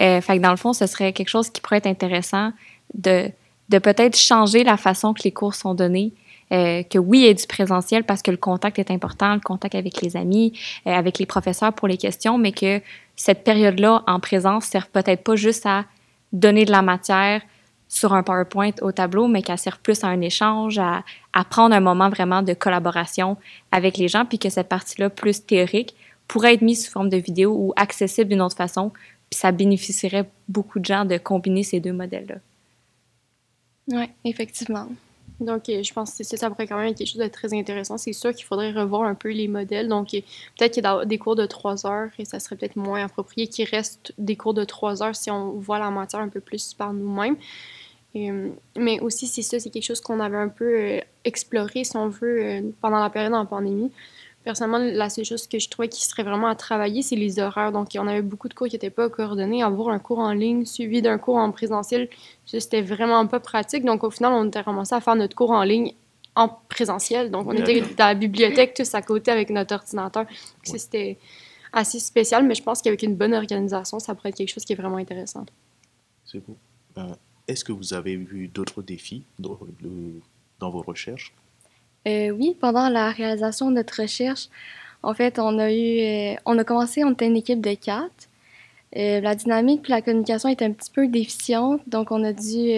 Euh, 0.00 0.20
fait 0.20 0.36
que 0.38 0.42
dans 0.42 0.50
le 0.50 0.56
fond, 0.56 0.72
ce 0.72 0.86
serait 0.86 1.12
quelque 1.12 1.28
chose 1.28 1.50
qui 1.50 1.60
pourrait 1.60 1.78
être 1.78 1.86
intéressant 1.86 2.52
de, 2.94 3.30
de 3.68 3.78
peut-être 3.78 4.16
changer 4.16 4.64
la 4.64 4.76
façon 4.76 5.12
que 5.12 5.22
les 5.24 5.32
cours 5.32 5.54
sont 5.54 5.74
donnés. 5.74 6.12
Euh, 6.52 6.82
que 6.82 6.98
oui, 6.98 7.18
il 7.20 7.26
y 7.26 7.28
a 7.28 7.34
du 7.34 7.46
présentiel 7.46 8.04
parce 8.04 8.22
que 8.22 8.30
le 8.30 8.38
contact 8.38 8.78
est 8.78 8.90
important, 8.90 9.34
le 9.34 9.40
contact 9.40 9.74
avec 9.74 10.00
les 10.00 10.16
amis, 10.16 10.58
euh, 10.86 10.90
avec 10.92 11.18
les 11.18 11.26
professeurs 11.26 11.74
pour 11.74 11.88
les 11.88 11.98
questions, 11.98 12.38
mais 12.38 12.52
que 12.52 12.80
cette 13.16 13.44
période-là 13.44 14.02
en 14.06 14.18
présence 14.18 14.64
sert 14.64 14.86
peut-être 14.86 15.22
pas 15.22 15.36
juste 15.36 15.66
à 15.66 15.84
donner 16.32 16.64
de 16.64 16.70
la 16.70 16.82
matière, 16.82 17.42
sur 17.88 18.12
un 18.12 18.22
PowerPoint 18.22 18.72
au 18.82 18.92
tableau, 18.92 19.28
mais 19.28 19.42
qu'elle 19.42 19.58
sert 19.58 19.78
plus 19.78 20.04
à 20.04 20.08
un 20.08 20.20
échange, 20.20 20.78
à, 20.78 21.04
à, 21.32 21.44
prendre 21.44 21.74
un 21.74 21.80
moment 21.80 22.10
vraiment 22.10 22.42
de 22.42 22.52
collaboration 22.52 23.38
avec 23.72 23.96
les 23.96 24.08
gens, 24.08 24.26
puis 24.26 24.38
que 24.38 24.50
cette 24.50 24.68
partie-là, 24.68 25.08
plus 25.08 25.44
théorique, 25.44 25.96
pourrait 26.28 26.54
être 26.54 26.62
mise 26.62 26.84
sous 26.84 26.92
forme 26.92 27.08
de 27.08 27.16
vidéo 27.16 27.54
ou 27.56 27.72
accessible 27.76 28.28
d'une 28.28 28.42
autre 28.42 28.56
façon, 28.56 28.92
puis 29.30 29.40
ça 29.40 29.52
bénéficierait 29.52 30.28
beaucoup 30.48 30.78
de 30.78 30.84
gens 30.84 31.06
de 31.06 31.16
combiner 31.16 31.62
ces 31.62 31.80
deux 31.80 31.94
modèles-là. 31.94 32.36
Oui, 33.88 34.04
effectivement. 34.24 34.88
Donc, 35.40 35.68
euh, 35.68 35.82
je 35.82 35.92
pense 35.92 36.16
que 36.16 36.24
ça 36.24 36.50
pourrait 36.50 36.66
quand 36.66 36.76
même 36.76 36.88
être 36.88 36.98
quelque 36.98 37.08
chose 37.08 37.22
de 37.22 37.28
très 37.28 37.54
intéressant. 37.54 37.96
C'est 37.96 38.12
sûr 38.12 38.34
qu'il 38.34 38.44
faudrait 38.44 38.72
revoir 38.72 39.02
un 39.02 39.14
peu 39.14 39.30
les 39.30 39.46
modèles. 39.46 39.88
Donc, 39.88 40.14
euh, 40.14 40.20
peut-être 40.58 40.74
qu'il 40.74 40.82
y 40.82 40.86
a 40.86 41.04
des 41.04 41.18
cours 41.18 41.36
de 41.36 41.46
trois 41.46 41.86
heures 41.86 42.10
et 42.18 42.24
ça 42.24 42.40
serait 42.40 42.56
peut-être 42.56 42.76
moins 42.76 43.04
approprié 43.04 43.46
qu'il 43.46 43.68
reste 43.68 44.12
des 44.18 44.36
cours 44.36 44.54
de 44.54 44.64
trois 44.64 45.02
heures 45.02 45.14
si 45.14 45.30
on 45.30 45.52
voit 45.52 45.78
la 45.78 45.90
matière 45.90 46.20
un 46.20 46.28
peu 46.28 46.40
plus 46.40 46.74
par 46.74 46.92
nous-mêmes. 46.92 47.36
Euh, 48.16 48.50
mais 48.76 48.98
aussi, 49.00 49.26
c'est 49.26 49.42
ça, 49.42 49.60
c'est 49.60 49.70
quelque 49.70 49.84
chose 49.84 50.00
qu'on 50.00 50.18
avait 50.18 50.36
un 50.36 50.48
peu 50.48 51.00
exploré, 51.24 51.84
si 51.84 51.96
on 51.96 52.08
veut, 52.08 52.72
pendant 52.80 53.00
la 53.00 53.10
période 53.10 53.34
en 53.34 53.46
pandémie. 53.46 53.92
Personnellement, 54.48 54.78
la 54.78 55.10
seule 55.10 55.26
chose 55.26 55.46
que 55.46 55.58
je 55.58 55.68
trouvais 55.68 55.90
qui 55.90 56.06
serait 56.06 56.22
vraiment 56.22 56.46
à 56.46 56.54
travailler, 56.54 57.02
c'est 57.02 57.16
les 57.16 57.38
horaires. 57.38 57.70
Donc, 57.70 57.88
on 57.98 58.06
avait 58.06 58.22
beaucoup 58.22 58.48
de 58.48 58.54
cours 58.54 58.66
qui 58.66 58.76
n'étaient 58.76 58.88
pas 58.88 59.10
coordonnés. 59.10 59.62
Avoir 59.62 59.90
un 59.90 59.98
cours 59.98 60.20
en 60.20 60.32
ligne 60.32 60.64
suivi 60.64 61.02
d'un 61.02 61.18
cours 61.18 61.36
en 61.36 61.52
présentiel, 61.52 62.08
c'était 62.46 62.80
vraiment 62.80 63.26
pas 63.26 63.40
pratique. 63.40 63.84
Donc, 63.84 64.04
au 64.04 64.10
final, 64.10 64.32
on 64.32 64.46
était 64.46 64.64
commencé 64.64 64.94
à 64.94 65.02
faire 65.02 65.16
notre 65.16 65.36
cours 65.36 65.50
en 65.50 65.64
ligne 65.64 65.92
en 66.34 66.48
présentiel. 66.48 67.30
Donc, 67.30 67.46
on 67.46 67.52
était 67.52 67.82
dans 67.82 68.06
la 68.06 68.14
bibliothèque 68.14 68.72
tous 68.72 68.94
à 68.94 69.02
côté 69.02 69.30
avec 69.30 69.50
notre 69.50 69.74
ordinateur. 69.74 70.24
C'était 70.62 71.18
assez 71.74 72.00
spécial, 72.00 72.42
mais 72.46 72.54
je 72.54 72.62
pense 72.62 72.80
qu'avec 72.80 73.02
une 73.02 73.16
bonne 73.16 73.34
organisation, 73.34 73.98
ça 73.98 74.14
pourrait 74.14 74.30
être 74.30 74.36
quelque 74.36 74.54
chose 74.54 74.64
qui 74.64 74.72
est 74.72 74.76
vraiment 74.76 74.96
intéressant. 74.96 75.44
C'est 76.24 76.42
beau. 76.42 76.56
Est-ce 77.46 77.66
que 77.66 77.72
vous 77.72 77.92
avez 77.92 78.16
vu 78.16 78.48
d'autres 78.48 78.80
défis 78.80 79.24
dans, 79.38 79.58
vos 80.70 80.80
recherches? 80.80 81.34
Euh, 82.08 82.30
oui, 82.30 82.56
pendant 82.58 82.88
la 82.88 83.10
réalisation 83.10 83.70
de 83.70 83.76
notre 83.76 84.00
recherche, 84.02 84.48
en 85.02 85.14
fait, 85.14 85.38
on 85.38 85.58
a 85.58 85.70
eu, 85.72 86.00
euh, 86.00 86.36
on 86.46 86.56
a 86.58 86.64
commencé, 86.64 87.04
on 87.04 87.12
était 87.12 87.26
une 87.26 87.36
équipe 87.36 87.60
de 87.60 87.74
quatre. 87.74 88.28
Euh, 88.96 89.20
la 89.20 89.34
dynamique 89.34 89.88
et 89.88 89.92
la 89.92 90.02
communication 90.02 90.48
était 90.48 90.64
un 90.64 90.72
petit 90.72 90.90
peu 90.90 91.06
déficiente, 91.08 91.82
donc 91.86 92.10
on 92.10 92.24
a 92.24 92.32
dû 92.32 92.70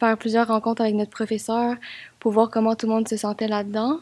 faire 0.00 0.18
plusieurs 0.18 0.48
rencontres 0.48 0.82
avec 0.82 0.94
notre 0.94 1.12
professeur 1.12 1.76
pour 2.18 2.32
voir 2.32 2.50
comment 2.50 2.74
tout 2.74 2.86
le 2.86 2.92
monde 2.92 3.08
se 3.08 3.16
sentait 3.16 3.46
là-dedans. 3.48 4.00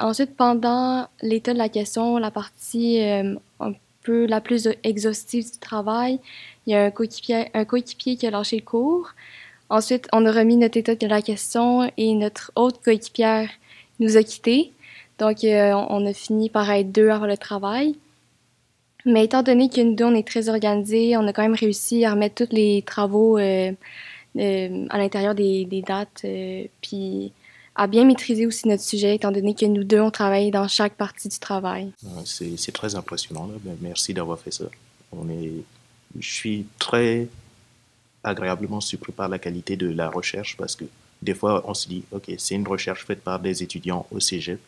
ensuite, 0.00 0.36
pendant 0.36 1.08
l'état 1.22 1.52
de 1.54 1.58
la 1.58 1.68
question, 1.68 2.18
la 2.18 2.30
partie 2.30 3.00
un 3.00 3.72
peu 4.02 4.26
la 4.26 4.40
plus 4.40 4.68
exhaustive 4.84 5.50
du 5.52 5.58
travail, 5.58 6.20
il 6.66 6.72
y 6.72 6.76
a 6.76 6.84
un 6.84 6.90
coéquipier, 6.92 7.48
un 7.54 7.64
coéquipier 7.64 8.16
qui 8.16 8.26
a 8.26 8.30
lâché 8.30 8.56
le 8.56 8.62
cours. 8.62 9.14
Ensuite, 9.70 10.08
on 10.12 10.24
a 10.24 10.32
remis 10.32 10.56
notre 10.56 10.78
état 10.78 10.94
de 10.94 11.06
la 11.06 11.20
question 11.20 11.90
et 11.96 12.14
notre 12.14 12.52
autre 12.56 12.80
coéquipière 12.80 13.50
nous 14.00 14.16
a 14.16 14.22
quittés. 14.22 14.72
Donc, 15.18 15.44
euh, 15.44 15.72
on 15.72 16.06
a 16.06 16.12
fini 16.12 16.48
par 16.48 16.70
être 16.70 16.90
deux 16.90 17.10
avant 17.10 17.26
le 17.26 17.36
travail. 17.36 17.96
Mais 19.04 19.24
étant 19.24 19.42
donné 19.42 19.68
que 19.68 19.80
nous 19.80 19.94
deux, 19.94 20.04
on 20.04 20.14
est 20.14 20.26
très 20.26 20.48
organisés, 20.48 21.16
on 21.16 21.26
a 21.26 21.32
quand 21.32 21.42
même 21.42 21.54
réussi 21.54 22.04
à 22.04 22.12
remettre 22.12 22.46
tous 22.46 22.54
les 22.54 22.82
travaux 22.82 23.38
euh, 23.38 23.72
euh, 24.36 24.86
à 24.90 24.98
l'intérieur 24.98 25.34
des, 25.34 25.84
dates, 25.86 26.24
puis 26.82 27.32
à 27.74 27.86
bien 27.86 28.04
maîtriser 28.04 28.46
aussi 28.46 28.68
notre 28.68 28.82
sujet, 28.82 29.14
étant 29.14 29.30
donné 29.30 29.54
que 29.54 29.66
nous 29.66 29.84
deux, 29.84 30.00
on 30.00 30.10
travaille 30.10 30.50
dans 30.50 30.66
chaque 30.68 30.94
partie 30.94 31.28
du 31.28 31.38
travail. 31.38 31.92
C'est 32.24 32.72
très 32.72 32.96
impressionnant. 32.96 33.46
Là. 33.46 33.54
Ben, 33.62 33.76
merci 33.80 34.14
d'avoir 34.14 34.38
fait 34.38 34.50
ça. 34.50 34.64
Je 35.14 36.28
suis 36.28 36.66
très 36.78 37.28
agréablement 38.22 38.80
surpris 38.80 39.12
par 39.12 39.28
la 39.28 39.38
qualité 39.38 39.76
de 39.76 39.88
la 39.90 40.10
recherche 40.10 40.56
parce 40.56 40.76
que 40.76 40.84
des 41.20 41.34
fois, 41.34 41.64
on 41.66 41.74
se 41.74 41.88
dit, 41.88 42.04
OK, 42.12 42.30
c'est 42.38 42.54
une 42.54 42.66
recherche 42.66 43.04
faite 43.04 43.22
par 43.22 43.40
des 43.40 43.62
étudiants 43.62 44.06
au 44.10 44.20
cégep. 44.20 44.60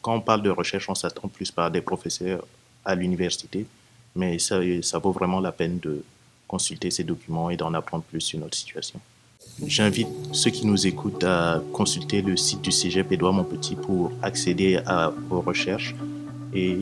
Quand 0.00 0.16
on 0.16 0.20
parle 0.20 0.42
de 0.42 0.50
recherche, 0.50 0.88
on 0.88 0.94
s'attend 0.94 1.28
plus 1.28 1.50
par 1.50 1.70
des 1.70 1.80
professeurs 1.80 2.44
à 2.84 2.94
l'université, 2.94 3.66
mais 4.16 4.38
ça, 4.38 4.60
ça 4.82 4.98
vaut 4.98 5.12
vraiment 5.12 5.40
la 5.40 5.52
peine 5.52 5.78
de 5.78 6.02
consulter 6.48 6.90
ces 6.90 7.04
documents 7.04 7.48
et 7.50 7.56
d'en 7.56 7.72
apprendre 7.74 8.02
plus 8.04 8.20
sur 8.20 8.40
notre 8.40 8.56
situation. 8.56 9.00
J'invite 9.64 10.08
ceux 10.32 10.50
qui 10.50 10.66
nous 10.66 10.86
écoutent 10.86 11.24
à 11.24 11.62
consulter 11.72 12.22
le 12.22 12.36
site 12.36 12.62
du 12.62 12.72
Cégep 12.72 13.12
Édouard 13.12 13.32
Montpetit 13.32 13.76
pour 13.76 14.12
accéder 14.22 14.80
à 14.86 15.12
vos 15.28 15.40
recherches. 15.40 15.94
Et 16.54 16.78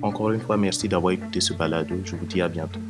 encore 0.00 0.30
une 0.30 0.40
fois, 0.40 0.56
merci 0.56 0.88
d'avoir 0.88 1.12
écouté 1.12 1.40
ce 1.40 1.52
balado. 1.52 1.96
Je 2.04 2.16
vous 2.16 2.26
dis 2.26 2.40
à 2.40 2.48
bientôt. 2.48 2.80